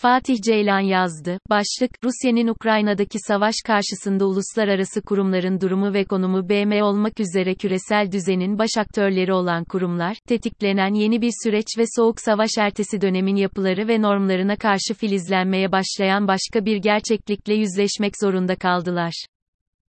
[0.00, 1.38] Fatih Ceylan yazdı.
[1.50, 8.58] Başlık, Rusya'nın Ukrayna'daki savaş karşısında uluslararası kurumların durumu ve konumu BM olmak üzere küresel düzenin
[8.58, 14.02] baş aktörleri olan kurumlar, tetiklenen yeni bir süreç ve soğuk savaş ertesi dönemin yapıları ve
[14.02, 19.12] normlarına karşı filizlenmeye başlayan başka bir gerçeklikle yüzleşmek zorunda kaldılar.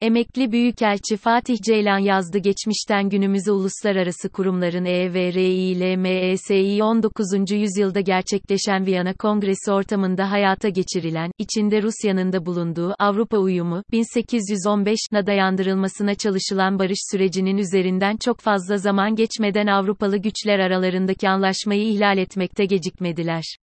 [0.02, 7.50] Emekli Büyükelçi Fatih Ceylan yazdı geçmişten günümüze uluslararası kurumların EVRI ile MESI 19.
[7.50, 16.14] yüzyılda gerçekleşen Viyana Kongresi ortamında hayata geçirilen, içinde Rusya'nın da bulunduğu Avrupa uyumu, 1815'na dayandırılmasına
[16.14, 23.56] çalışılan barış sürecinin üzerinden çok fazla zaman geçmeden Avrupalı güçler aralarındaki anlaşmayı ihlal etmekte gecikmediler.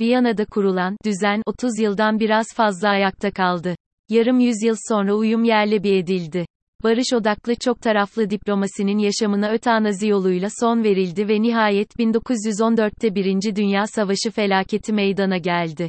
[0.00, 3.76] Viyana'da kurulan düzen 30 yıldan biraz fazla ayakta kaldı.
[4.08, 6.46] Yarım yüzyıl sonra uyum yerle bir edildi.
[6.82, 13.86] Barış odaklı çok taraflı diplomasinin yaşamına ötanazi yoluyla son verildi ve nihayet 1914'te Birinci Dünya
[13.86, 15.88] Savaşı felaketi meydana geldi.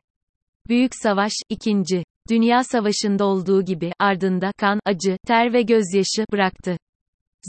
[0.70, 2.03] Büyük Savaş, 2.
[2.30, 6.77] Dünya Savaşı'nda olduğu gibi, ardında, kan, acı, ter ve gözyaşı, bıraktı.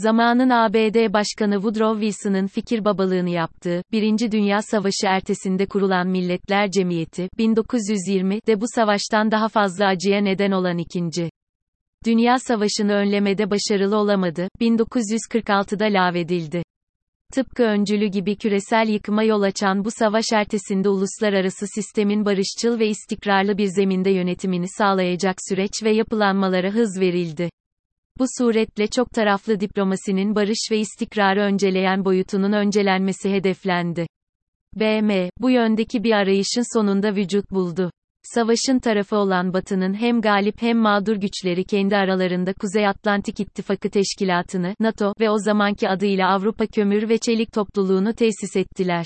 [0.03, 7.29] Zamanın ABD Başkanı Woodrow Wilson'ın fikir babalığını yaptığı, Birinci Dünya Savaşı ertesinde kurulan Milletler Cemiyeti,
[7.37, 11.29] 1920'de bu savaştan daha fazla acıya neden olan ikinci.
[12.05, 16.63] Dünya Savaşı'nı önlemede başarılı olamadı, 1946'da lağvedildi.
[17.33, 23.57] Tıpkı öncülü gibi küresel yıkıma yol açan bu savaş ertesinde uluslararası sistemin barışçıl ve istikrarlı
[23.57, 27.49] bir zeminde yönetimini sağlayacak süreç ve yapılanmalara hız verildi.
[28.19, 34.07] Bu suretle çok taraflı diplomasinin barış ve istikrarı önceleyen boyutunun öncelenmesi hedeflendi.
[34.75, 37.91] BM, bu yöndeki bir arayışın sonunda vücut buldu.
[38.23, 44.73] Savaşın tarafı olan Batı'nın hem galip hem mağdur güçleri kendi aralarında Kuzey Atlantik İttifakı Teşkilatı'nı,
[44.79, 49.05] NATO ve o zamanki adıyla Avrupa Kömür ve Çelik Topluluğunu tesis ettiler.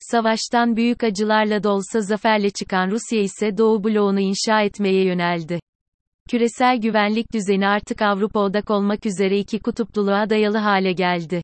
[0.00, 5.60] Savaştan büyük acılarla da olsa zaferle çıkan Rusya ise Doğu bloğunu inşa etmeye yöneldi.
[6.30, 11.42] Küresel güvenlik düzeni artık Avrupa odak olmak üzere iki kutupluluğa dayalı hale geldi.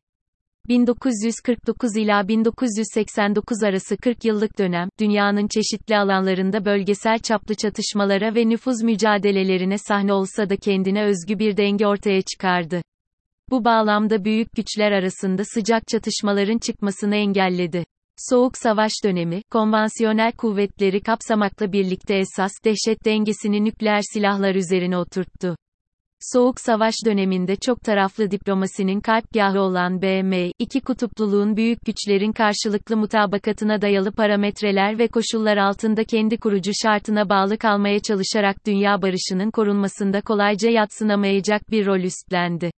[0.69, 8.83] 1949 ila 1989 arası 40 yıllık dönem, dünyanın çeşitli alanlarında bölgesel çaplı çatışmalara ve nüfuz
[8.83, 12.81] mücadelelerine sahne olsa da kendine özgü bir denge ortaya çıkardı.
[13.49, 17.85] Bu bağlamda büyük güçler arasında sıcak çatışmaların çıkmasını engelledi.
[18.17, 25.55] Soğuk Savaş dönemi, konvansiyonel kuvvetleri kapsamakla birlikte esas dehşet dengesini nükleer silahlar üzerine oturttu.
[26.19, 33.81] Soğuk Savaş döneminde çok taraflı diplomasinin kalpgahı olan BM, iki kutupluluğun büyük güçlerin karşılıklı mutabakatına
[33.81, 40.69] dayalı parametreler ve koşullar altında kendi kurucu şartına bağlı kalmaya çalışarak dünya barışının korunmasında kolayca
[40.69, 42.71] yatsınamayacak bir rol üstlendi.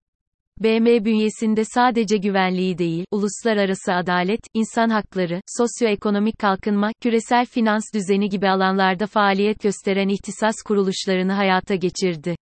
[0.63, 8.49] BM bünyesinde sadece güvenliği değil, uluslararası adalet, insan hakları, sosyoekonomik kalkınma, küresel finans düzeni gibi
[8.49, 12.35] alanlarda faaliyet gösteren ihtisas kuruluşlarını hayata geçirdi.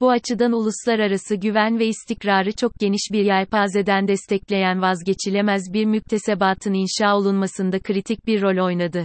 [0.00, 7.16] Bu açıdan uluslararası güven ve istikrarı çok geniş bir yelpazeden destekleyen vazgeçilemez bir müktesebatın inşa
[7.16, 9.04] olunmasında kritik bir rol oynadı.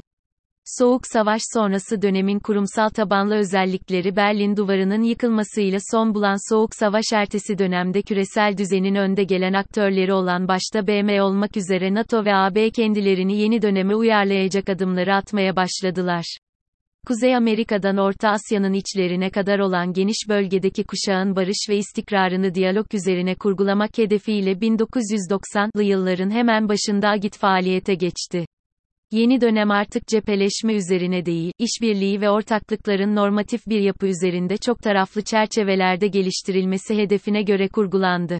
[0.65, 7.57] Soğuk Savaş sonrası dönemin kurumsal tabanlı özellikleri Berlin Duvarı'nın yıkılmasıyla son bulan Soğuk Savaş ertesi
[7.57, 13.37] dönemde küresel düzenin önde gelen aktörleri olan başta BM olmak üzere NATO ve AB kendilerini
[13.37, 16.37] yeni döneme uyarlayacak adımları atmaya başladılar.
[17.07, 23.35] Kuzey Amerika'dan Orta Asya'nın içlerine kadar olan geniş bölgedeki kuşağın barış ve istikrarını diyalog üzerine
[23.35, 28.45] kurgulamak hedefiyle 1990'lı yılların hemen başında Agit faaliyete geçti.
[29.13, 35.21] Yeni dönem artık cepheleşme üzerine değil, işbirliği ve ortaklıkların normatif bir yapı üzerinde çok taraflı
[35.21, 38.37] çerçevelerde geliştirilmesi hedefine göre kurgulandı.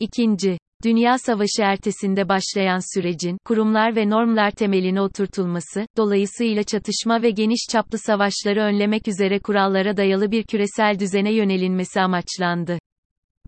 [0.00, 7.60] İkinci, Dünya Savaşı ertesinde başlayan sürecin, kurumlar ve normlar temeline oturtulması, dolayısıyla çatışma ve geniş
[7.70, 12.78] çaplı savaşları önlemek üzere kurallara dayalı bir küresel düzene yönelinmesi amaçlandı.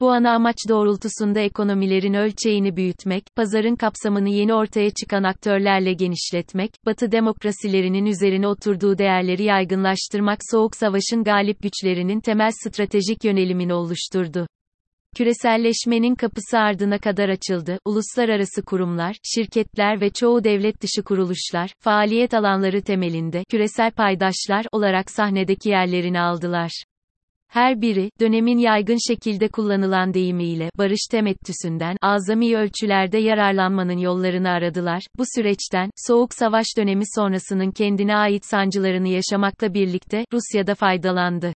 [0.01, 7.13] Bu ana amaç doğrultusunda ekonomilerin ölçeğini büyütmek, pazarın kapsamını yeni ortaya çıkan aktörlerle genişletmek, Batı
[7.13, 14.47] demokrasilerinin üzerine oturduğu değerleri yaygınlaştırmak Soğuk Savaş'ın galip güçlerinin temel stratejik yönelimini oluşturdu.
[15.17, 17.79] Küreselleşmenin kapısı ardına kadar açıldı.
[17.85, 25.69] Uluslararası kurumlar, şirketler ve çoğu devlet dışı kuruluşlar, faaliyet alanları temelinde küresel paydaşlar olarak sahnedeki
[25.69, 26.71] yerlerini aldılar.
[27.51, 35.03] Her biri, dönemin yaygın şekilde kullanılan deyimiyle, barış temettüsünden, azami ölçülerde yararlanmanın yollarını aradılar.
[35.19, 41.53] Bu süreçten, Soğuk Savaş dönemi sonrasının kendine ait sancılarını yaşamakla birlikte, Rusya'da faydalandı.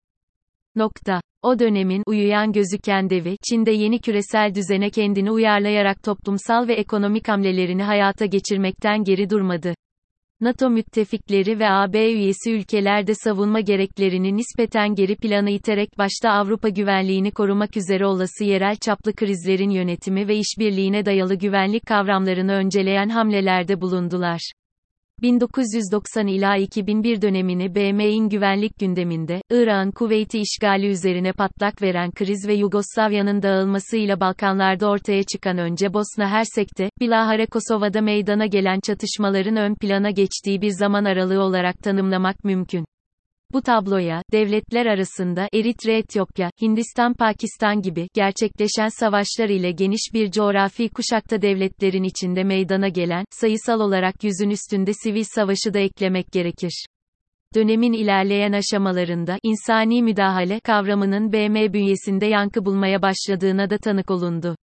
[0.76, 1.20] Nokta.
[1.43, 7.82] O dönemin uyuyan gözüken devi, Çin'de yeni küresel düzene kendini uyarlayarak toplumsal ve ekonomik hamlelerini
[7.82, 9.75] hayata geçirmekten geri durmadı.
[10.40, 17.31] NATO müttefikleri ve AB üyesi ülkelerde savunma gereklerini nispeten geri plana iterek başta Avrupa güvenliğini
[17.31, 24.52] korumak üzere olası yerel çaplı krizlerin yönetimi ve işbirliğine dayalı güvenlik kavramlarını önceleyen hamlelerde bulundular.
[25.25, 32.55] 1990 ila 2001 dönemini BM'in güvenlik gündeminde, Irak'ın Kuveyt'i işgali üzerine patlak veren kriz ve
[32.55, 40.11] Yugoslavya'nın dağılmasıyla Balkanlarda ortaya çıkan önce Bosna Hersek'te, bilahare Kosova'da meydana gelen çatışmaların ön plana
[40.11, 42.85] geçtiği bir zaman aralığı olarak tanımlamak mümkün.
[43.54, 52.02] Bu tabloya, devletler arasında Eritre-Etiyopya, Hindistan-Pakistan gibi gerçekleşen savaşlar ile geniş bir coğrafi kuşakta devletlerin
[52.02, 56.86] içinde meydana gelen, sayısal olarak yüzün üstünde sivil savaşı da eklemek gerekir.
[57.54, 64.56] Dönemin ilerleyen aşamalarında insani müdahale kavramının BM bünyesinde yankı bulmaya başladığına da tanık olundu.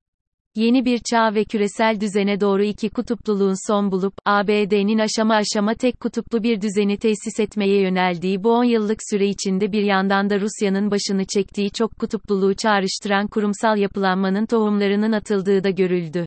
[0.59, 6.01] Yeni bir çağ ve küresel düzene doğru iki kutupluluğun son bulup, ABD'nin aşama aşama tek
[6.01, 10.91] kutuplu bir düzeni tesis etmeye yöneldiği bu 10 yıllık süre içinde bir yandan da Rusya'nın
[10.91, 16.25] başını çektiği çok kutupluluğu çağrıştıran kurumsal yapılanmanın tohumlarının atıldığı da görüldü.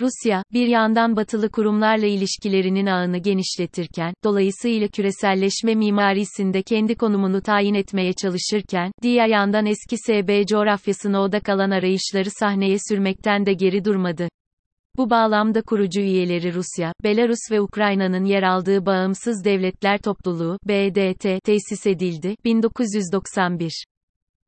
[0.00, 8.12] Rusya, bir yandan batılı kurumlarla ilişkilerinin ağını genişletirken, dolayısıyla küreselleşme mimarisinde kendi konumunu tayin etmeye
[8.12, 14.28] çalışırken, diğer yandan eski SB coğrafyasına odak alan arayışları sahneye sürmekten de geri durmadı.
[14.96, 21.86] Bu bağlamda kurucu üyeleri Rusya, Belarus ve Ukrayna'nın yer aldığı Bağımsız Devletler Topluluğu, BDT, tesis
[21.86, 23.95] edildi, 1991.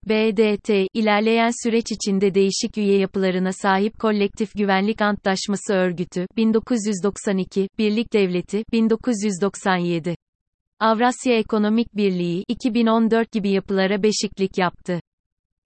[0.09, 8.65] BDT, ilerleyen süreç içinde değişik üye yapılarına sahip Kolektif Güvenlik Antlaşması Örgütü, 1992, Birlik Devleti,
[8.73, 10.17] 1997.
[10.81, 15.01] Avrasya Ekonomik Birliği, 2014 gibi yapılara beşiklik yaptı.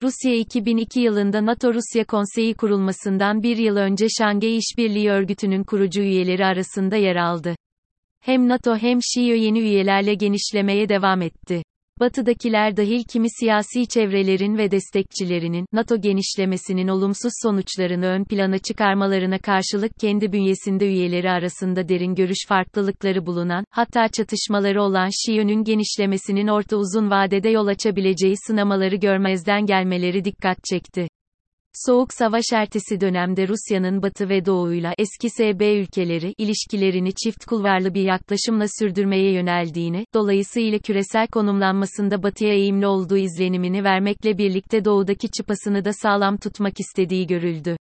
[0.03, 6.95] Rusya 2002 yılında NATO-Rusya Konseyi kurulmasından bir yıl önce Şangay İşbirliği Örgütü'nün kurucu üyeleri arasında
[6.95, 7.55] yer aldı.
[8.19, 11.63] Hem NATO hem Şiyo yeni üyelerle genişlemeye devam etti.
[11.99, 19.91] Batıdakiler dahil kimi siyasi çevrelerin ve destekçilerinin, NATO genişlemesinin olumsuz sonuçlarını ön plana çıkarmalarına karşılık
[19.99, 27.09] kendi bünyesinde üyeleri arasında derin görüş farklılıkları bulunan, hatta çatışmaları olan Şiyo'nun genişlemesinin orta uzun
[27.09, 31.07] vadede yol açabileceği sınamaları görmezden gelmeleri dikkat çekti.
[31.75, 38.01] Soğuk Savaş ertesi dönemde Rusya'nın Batı ve Doğu'yla eski SB ülkeleri ilişkilerini çift kulvarlı bir
[38.01, 45.93] yaklaşımla sürdürmeye yöneldiğini, dolayısıyla küresel konumlanmasında Batı'ya eğimli olduğu izlenimini vermekle birlikte Doğu'daki çıpasını da
[45.93, 47.77] sağlam tutmak istediği görüldü.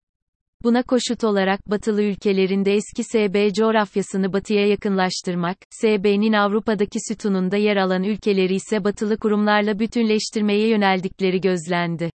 [0.64, 8.04] Buna koşut olarak batılı ülkelerinde eski SB coğrafyasını batıya yakınlaştırmak, SB'nin Avrupa'daki sütununda yer alan
[8.04, 12.12] ülkeleri ise batılı kurumlarla bütünleştirmeye yöneldikleri gözlendi.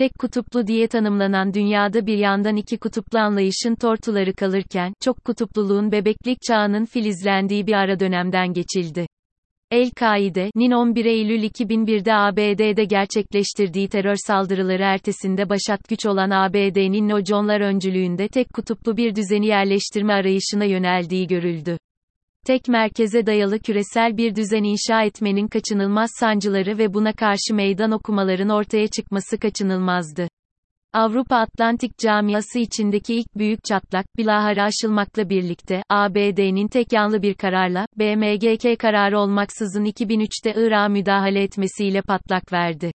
[0.00, 6.38] Tek kutuplu diye tanımlanan dünyada bir yandan iki kutuplu anlayışın tortuları kalırken, çok kutupluluğun bebeklik
[6.48, 9.06] çağının filizlendiği bir ara dönemden geçildi.
[9.70, 18.28] El-Kaide'nin 11 Eylül 2001'de ABD'de gerçekleştirdiği terör saldırıları ertesinde başat güç olan ABD'nin Noconlar öncülüğünde
[18.28, 21.76] tek kutuplu bir düzeni yerleştirme arayışına yöneldiği görüldü.
[22.46, 28.48] Tek merkeze dayalı küresel bir düzen inşa etmenin kaçınılmaz sancıları ve buna karşı meydan okumaların
[28.48, 30.28] ortaya çıkması kaçınılmazdı.
[30.92, 37.86] Avrupa Atlantik camiası içindeki ilk büyük çatlak, bilahare aşılmakla birlikte, ABD'nin tek yanlı bir kararla,
[37.96, 42.92] BMGK kararı olmaksızın 2003'te Irak'a müdahale etmesiyle patlak verdi.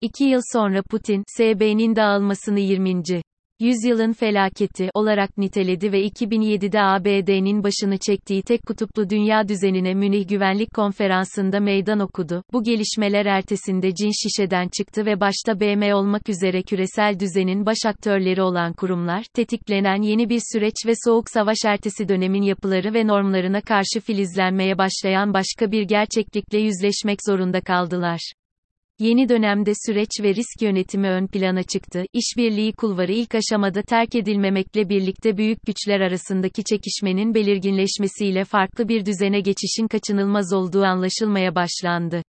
[0.00, 2.90] İki yıl sonra Putin, SB'nin dağılmasını 20
[3.60, 10.74] yüzyılın felaketi olarak niteledi ve 2007'de ABD'nin başını çektiği tek kutuplu dünya düzenine Münih Güvenlik
[10.74, 12.42] Konferansı'nda meydan okudu.
[12.52, 18.42] Bu gelişmeler ertesinde cin şişeden çıktı ve başta BM olmak üzere küresel düzenin baş aktörleri
[18.42, 24.00] olan kurumlar, tetiklenen yeni bir süreç ve soğuk savaş ertesi dönemin yapıları ve normlarına karşı
[24.06, 28.43] filizlenmeye başlayan başka bir gerçeklikle yüzleşmek zorunda kaldılar.
[28.98, 32.04] Yeni dönemde süreç ve risk yönetimi ön plana çıktı.
[32.12, 39.40] İşbirliği kulvarı ilk aşamada terk edilmemekle birlikte büyük güçler arasındaki çekişmenin belirginleşmesiyle farklı bir düzene
[39.40, 42.22] geçişin kaçınılmaz olduğu anlaşılmaya başlandı.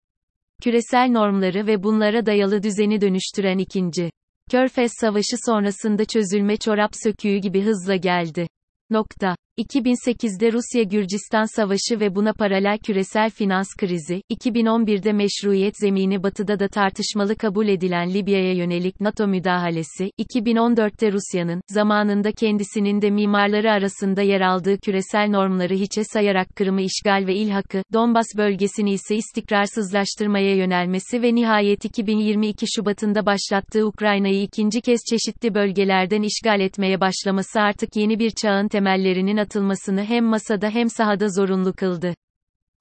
[0.64, 4.10] Küresel normları ve bunlara dayalı düzeni dönüştüren ikinci
[4.52, 8.48] Körfez Savaşı sonrasında çözülme çorap söküğü gibi hızla geldi.
[8.90, 9.36] Nokta.
[9.58, 17.36] 2008'de Rusya-Gürcistan Savaşı ve buna paralel küresel finans krizi, 2011'de meşruiyet zemini batıda da tartışmalı
[17.36, 24.78] kabul edilen Libya'ya yönelik NATO müdahalesi, 2014'te Rusya'nın, zamanında kendisinin de mimarları arasında yer aldığı
[24.78, 31.86] küresel normları hiçe sayarak Kırım'ı işgal ve ilhakı, Donbas bölgesini ise istikrarsızlaştırmaya yönelmesi ve nihayet
[31.86, 38.68] 2022 Şubat'ında başlattığı Ukrayna'yı ikinci kez çeşitli bölgelerden işgal etmeye başlaması artık yeni bir çağın
[38.68, 42.14] temellerinin atılmasını hem masada hem sahada zorunlu kıldı.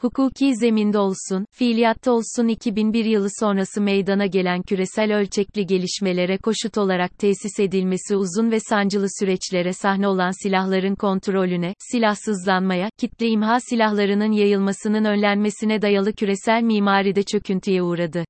[0.01, 7.19] Hukuki zeminde olsun, fiiliyatta olsun 2001 yılı sonrası meydana gelen küresel ölçekli gelişmelere koşut olarak
[7.19, 15.05] tesis edilmesi uzun ve sancılı süreçlere sahne olan silahların kontrolüne, silahsızlanmaya, kitle imha silahlarının yayılmasının
[15.05, 18.25] önlenmesine dayalı küresel mimaride çöküntüye uğradı.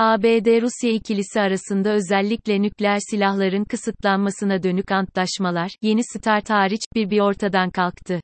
[0.00, 7.70] ABD-Rusya ikilisi arasında özellikle nükleer silahların kısıtlanmasına dönük antlaşmalar, yeni START hariç, bir bir ortadan
[7.70, 8.20] kalktı.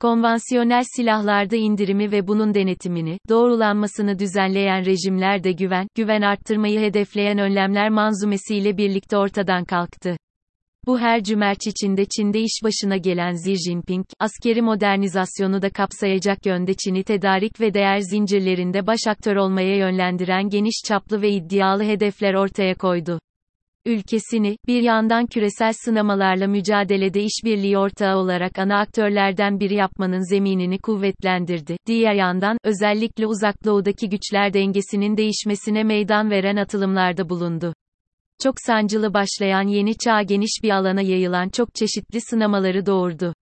[0.00, 7.90] Konvansiyonel silahlarda indirimi ve bunun denetimini, doğrulanmasını düzenleyen rejimler de güven, güven arttırmayı hedefleyen önlemler
[7.90, 10.16] manzumesiyle birlikte ortadan kalktı.
[10.86, 16.74] Bu her cümerç içinde Çin'de iş başına gelen Xi Jinping, askeri modernizasyonu da kapsayacak yönde
[16.74, 22.74] Çin'i tedarik ve değer zincirlerinde baş aktör olmaya yönlendiren geniş çaplı ve iddialı hedefler ortaya
[22.74, 23.18] koydu
[23.86, 31.76] ülkesini, bir yandan küresel sınamalarla mücadelede işbirliği ortağı olarak ana aktörlerden biri yapmanın zeminini kuvvetlendirdi.
[31.86, 37.74] Diğer yandan, özellikle uzak doğudaki güçler dengesinin değişmesine meydan veren atılımlarda bulundu.
[38.42, 43.34] Çok sancılı başlayan yeni çağ geniş bir alana yayılan çok çeşitli sınamaları doğurdu.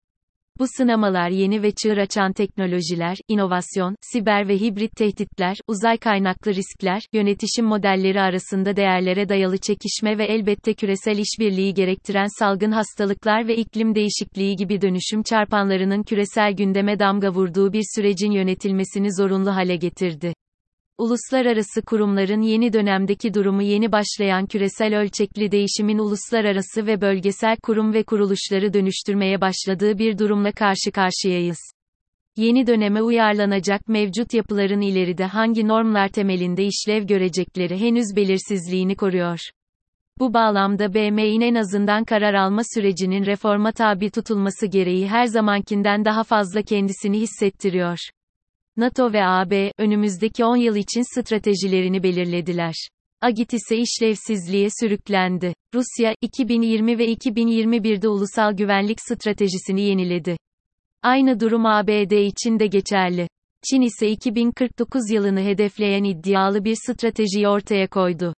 [0.59, 7.01] Bu sınamalar yeni ve çığır açan teknolojiler, inovasyon, siber ve hibrit tehditler, uzay kaynaklı riskler,
[7.13, 13.95] yönetişim modelleri arasında değerlere dayalı çekişme ve elbette küresel işbirliği gerektiren salgın hastalıklar ve iklim
[13.95, 20.33] değişikliği gibi dönüşüm çarpanlarının küresel gündeme damga vurduğu bir sürecin yönetilmesini zorunlu hale getirdi.
[20.99, 28.03] Uluslararası kurumların yeni dönemdeki durumu yeni başlayan küresel ölçekli değişimin uluslararası ve bölgesel kurum ve
[28.03, 31.57] kuruluşları dönüştürmeye başladığı bir durumla karşı karşıyayız.
[32.37, 39.39] Yeni döneme uyarlanacak mevcut yapıların ileride hangi normlar temelinde işlev görecekleri henüz belirsizliğini koruyor.
[40.19, 46.23] Bu bağlamda BM'in en azından karar alma sürecinin reforma tabi tutulması gereği her zamankinden daha
[46.23, 47.99] fazla kendisini hissettiriyor.
[48.79, 52.73] NATO ve AB, önümüzdeki 10 yıl için stratejilerini belirlediler.
[53.21, 55.53] Agit ise işlevsizliğe sürüklendi.
[55.75, 60.37] Rusya, 2020 ve 2021'de ulusal güvenlik stratejisini yeniledi.
[61.03, 63.27] Aynı durum ABD için de geçerli.
[63.69, 68.33] Çin ise 2049 yılını hedefleyen iddialı bir stratejiyi ortaya koydu.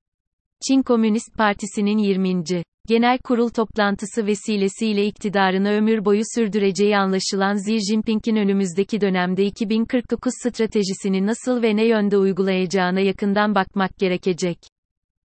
[0.69, 2.63] Çin Komünist Partisi'nin 20.
[2.89, 11.27] Genel kurul toplantısı vesilesiyle iktidarını ömür boyu sürdüreceği anlaşılan Xi Jinping'in önümüzdeki dönemde 2049 stratejisini
[11.27, 14.59] nasıl ve ne yönde uygulayacağına yakından bakmak gerekecek.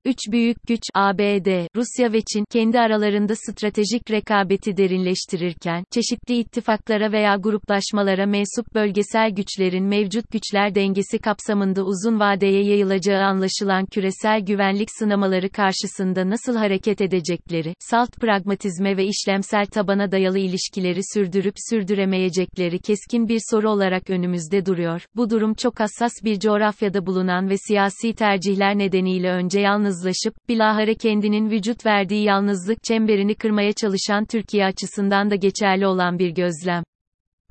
[0.05, 7.35] Üç büyük güç ABD, Rusya ve Çin kendi aralarında stratejik rekabeti derinleştirirken, çeşitli ittifaklara veya
[7.35, 15.49] gruplaşmalara mensup bölgesel güçlerin mevcut güçler dengesi kapsamında uzun vadeye yayılacağı anlaşılan küresel güvenlik sınamaları
[15.49, 23.41] karşısında nasıl hareket edecekleri, salt pragmatizme ve işlemsel tabana dayalı ilişkileri sürdürüp sürdüremeyecekleri keskin bir
[23.51, 25.05] soru olarak önümüzde duruyor.
[25.15, 30.95] Bu durum çok hassas bir coğrafyada bulunan ve siyasi tercihler nedeniyle önce yalnız yalnızlaşıp, bilahare
[30.95, 36.83] kendinin vücut verdiği yalnızlık çemberini kırmaya çalışan Türkiye açısından da geçerli olan bir gözlem.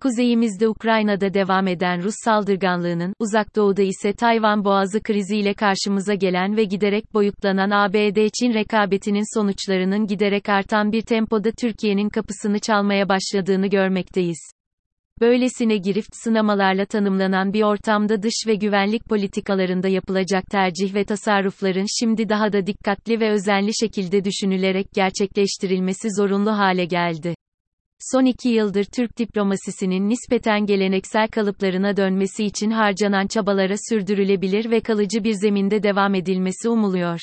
[0.03, 6.65] Kuzeyimizde Ukrayna'da devam eden Rus saldırganlığının, uzak doğuda ise Tayvan boğazı kriziyle karşımıza gelen ve
[6.65, 14.60] giderek boyutlanan ABD-Çin rekabetinin sonuçlarının giderek artan bir tempoda Türkiye'nin kapısını çalmaya başladığını görmekteyiz.
[15.21, 22.29] Böylesine girift sınamalarla tanımlanan bir ortamda dış ve güvenlik politikalarında yapılacak tercih ve tasarrufların şimdi
[22.29, 27.35] daha da dikkatli ve özenli şekilde düşünülerek gerçekleştirilmesi zorunlu hale geldi.
[28.13, 35.25] Son iki yıldır Türk diplomasisinin nispeten geleneksel kalıplarına dönmesi için harcanan çabalara sürdürülebilir ve kalıcı
[35.25, 37.21] bir zeminde devam edilmesi umuluyor.